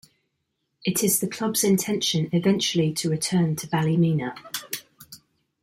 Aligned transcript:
It 0.83 1.03
is 1.03 1.19
the 1.19 1.27
club's 1.27 1.63
intention 1.63 2.27
eventually 2.31 2.91
to 2.93 3.09
return 3.11 3.55
to 3.57 3.67
Ballymena. 3.67 4.33